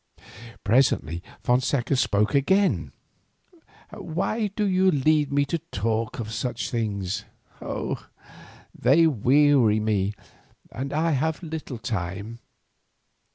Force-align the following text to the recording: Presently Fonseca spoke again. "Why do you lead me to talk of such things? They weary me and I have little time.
Presently 0.63 1.21
Fonseca 1.43 1.95
spoke 1.95 2.33
again. 2.33 2.91
"Why 3.93 4.47
do 4.55 4.65
you 4.65 4.89
lead 4.89 5.31
me 5.31 5.45
to 5.45 5.59
talk 5.71 6.17
of 6.19 6.31
such 6.33 6.71
things? 6.71 7.25
They 8.73 9.05
weary 9.05 9.79
me 9.79 10.15
and 10.71 10.91
I 10.91 11.11
have 11.11 11.43
little 11.43 11.77
time. 11.77 12.39